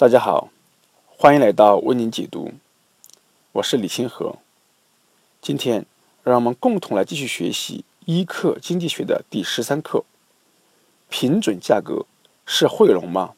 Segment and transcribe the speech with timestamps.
[0.00, 0.48] 大家好，
[1.08, 2.54] 欢迎来到为您解读，
[3.52, 4.36] 我是李清河。
[5.42, 5.84] 今天，
[6.24, 10.04] 让我们共同来继续学习一课经济学的第十三课：
[11.10, 12.06] 平准价格
[12.46, 13.34] 是惠农吗？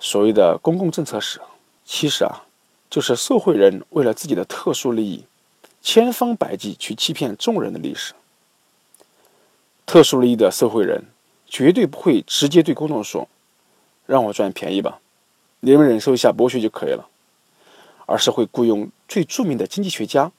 [0.00, 1.40] 所谓的公共政策史，
[1.84, 2.42] 其实啊，
[2.90, 5.26] 就是受贿人为了自己的特殊利益，
[5.80, 8.14] 千方百计去欺骗众人的历史。
[9.86, 11.04] 特殊利益的受贿人，
[11.46, 13.28] 绝对不会直接对公众说。
[14.06, 15.00] 让我赚便宜吧，
[15.60, 17.08] 你们忍受一下剥削就可以了，
[18.06, 20.32] 而是会雇佣最著名的经济学家、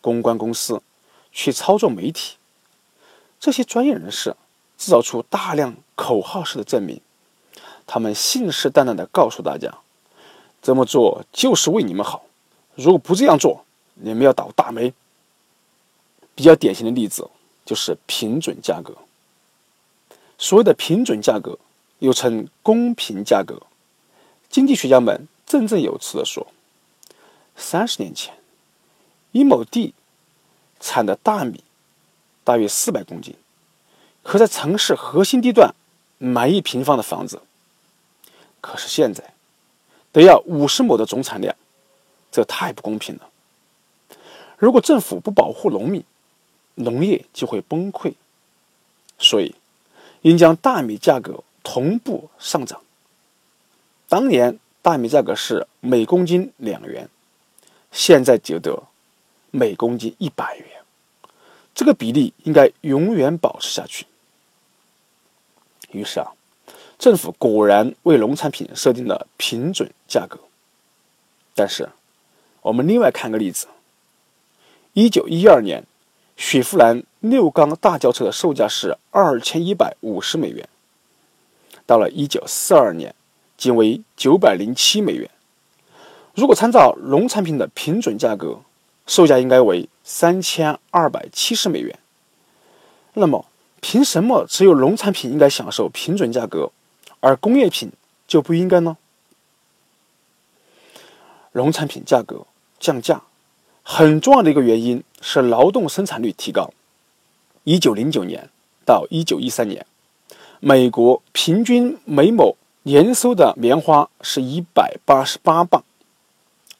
[0.00, 0.82] 公关公司
[1.30, 2.36] 去操作媒体。
[3.38, 4.36] 这些专业人士
[4.76, 7.00] 制造出大量口号式的证明，
[7.86, 9.78] 他们信誓旦旦地告诉大家，
[10.60, 12.24] 这么做就是为你们好，
[12.74, 13.64] 如果不这样做，
[13.94, 14.92] 你们要倒大霉。
[16.34, 17.30] 比较典型的例子
[17.64, 18.94] 就是平准价格。
[20.36, 21.58] 所谓的平准价格。
[21.98, 23.62] 又称公平价格，
[24.50, 26.46] 经济学家们振振有词地说
[27.56, 28.34] ：“三十年前，
[29.32, 29.94] 一亩地
[30.78, 31.64] 产的大米
[32.44, 33.34] 大约四百公斤，
[34.22, 35.74] 可在城市核心地段
[36.18, 37.40] 买一平方的房子。
[38.60, 39.32] 可是现在，
[40.12, 41.56] 得要五十亩的总产量，
[42.30, 43.30] 这太不公平了。
[44.58, 46.04] 如果政府不保护农民，
[46.74, 48.12] 农业就会崩溃。
[49.18, 49.54] 所以，
[50.22, 52.80] 应将大米价格。”同步上涨。
[54.08, 57.08] 当年大米价格是每公斤两元，
[57.90, 58.84] 现在就得
[59.50, 60.68] 每公斤一百元。
[61.74, 64.06] 这个比例应该永远保持下去。
[65.90, 66.30] 于是啊，
[67.00, 70.38] 政府果然为农产品设定了平准价格。
[71.52, 71.88] 但是，
[72.62, 73.66] 我们另外看个例子：
[74.92, 75.82] 一九一二年，
[76.36, 80.68] 雪佛兰六缸大轿车的售价是二千一百五十美元。
[81.86, 83.14] 到了一九四二年，
[83.56, 85.30] 仅为九百零七美元。
[86.34, 88.58] 如果参照农产品的平准价格，
[89.06, 91.98] 售价应该为三千二百七十美元。
[93.14, 93.46] 那么，
[93.80, 96.70] 凭什么只有农产品应该享受平准价格，
[97.20, 97.92] 而工业品
[98.26, 98.98] 就不应该呢？
[101.52, 102.46] 农产品价格
[102.78, 103.22] 降价，
[103.82, 106.70] 很重要的一个原因是劳动生产率提高。
[107.64, 108.50] 一九零九年
[108.84, 109.86] 到一九一三年。
[110.68, 115.84] 美国平均每亩年收的棉花是一百八十八磅，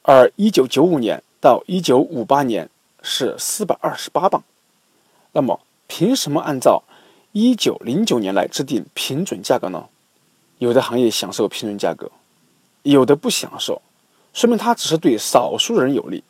[0.01, 2.69] 而一九九五年到一九五八年
[3.01, 4.43] 是四百二十八磅。
[5.31, 6.83] 那么，凭什么按照
[7.31, 9.85] 一九零九年来制定平准价格呢？
[10.57, 12.11] 有的行业享受平准价格，
[12.83, 13.81] 有的不享受，
[14.33, 16.25] 说明它只是对少数人有利。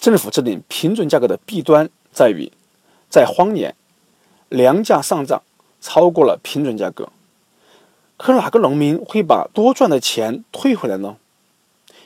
[0.00, 2.50] 政府制定平准价格的弊端在于，
[3.08, 3.76] 在荒年，
[4.48, 5.44] 粮价上涨。
[5.88, 7.10] 超过了平准价格，
[8.16, 11.16] 可哪个农民会把多赚的钱退回来呢？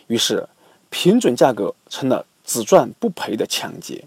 [0.06, 0.50] 于是，
[0.90, 4.04] 平准价格成了只赚不赔的抢劫。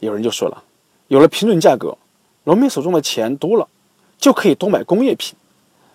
[0.00, 0.64] 有人就说了，
[1.08, 1.98] 有了平准价格，
[2.44, 3.68] 农民手中的钱多了，
[4.16, 5.36] 就可以多买工业品，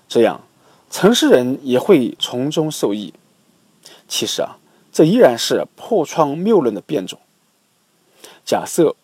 [0.07, 0.41] 这样
[0.91, 3.11] 城市人也会从中受益。
[4.07, 4.59] 其实啊，
[4.91, 7.17] 这依然是破窗谬论的变种。
[8.45, 8.95] 假设。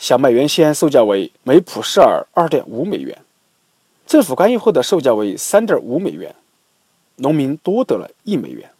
[0.00, 3.18] 小麦原先售价为每普舍尔二点五美元，
[4.06, 6.34] 政府干预后的售价为三点五美元，
[7.16, 8.70] 农民多得了一美元，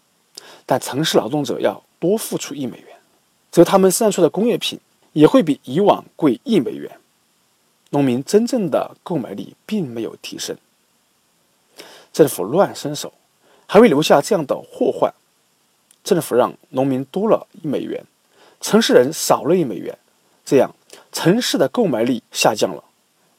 [0.64, 2.96] 但城市劳动者要多付出一美元，
[3.50, 4.80] 则他们生产出的工业品
[5.12, 6.90] 也会比以往贵一美元，
[7.90, 10.56] 农民真正的购买力并没有提升。
[12.14, 13.12] 政府乱伸手，
[13.66, 15.12] 还会留下这样的祸患：
[16.02, 18.06] 政府让农民多了一美元，
[18.58, 19.98] 城市人少了一美元，
[20.46, 20.74] 这样。
[21.12, 22.84] 城市的购买力下降了，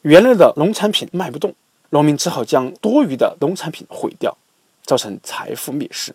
[0.02, 1.54] 原来的农产品卖不动，
[1.90, 4.36] 农民只好将多余的农产品毁掉，
[4.84, 6.14] 造成财富灭失。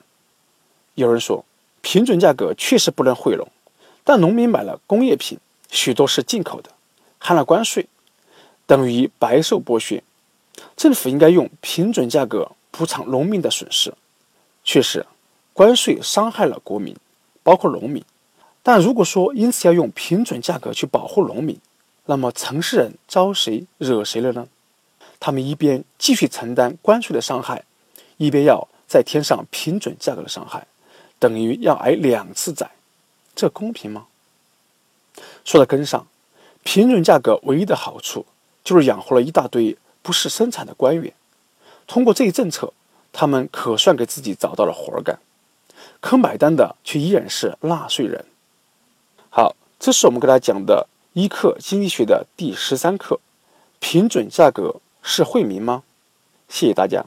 [0.96, 1.46] 有人说，
[1.82, 3.48] 平准价格确实不能惠农，
[4.04, 6.72] 但农民买了工业品，许多是进口的，
[7.18, 7.88] 含了关税，
[8.66, 10.04] 等于白受剥削。
[10.76, 13.94] 政府应该用平准价格补偿农民的损失。
[14.64, 15.06] 确实，
[15.54, 16.96] 关税伤害了国民，
[17.44, 18.04] 包括农民。
[18.68, 21.58] 但如果说因此要用平准价格去保护农民，
[22.08, 24.46] 那么城市人招谁惹谁了呢？
[25.22, 27.64] 他们一边继续承担关税的伤害，
[28.18, 30.68] 一边要再添上平准价格的伤害，
[31.18, 32.72] 等于要挨两次宰，
[33.34, 34.08] 这公平吗？
[35.46, 36.06] 说到根上，
[36.66, 38.26] 平准价格唯一的好处
[38.66, 41.14] 就是养活了一大堆不是生产的官员，
[41.88, 42.74] 通过这一政策，
[43.14, 45.18] 他们可算给自己找到了活干，
[46.02, 48.26] 可买单的却依然是纳税人。
[49.80, 53.20] 这是我们给大家讲的一课经济学的第十三课：
[53.80, 55.84] 平准价格是惠民吗？
[56.50, 57.06] 谢谢大家。